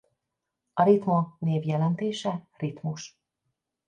A 0.73 0.83
Ritmo 0.83 1.27
név 1.39 1.65
jelentése 1.65 2.47
ritmus. 2.57 3.17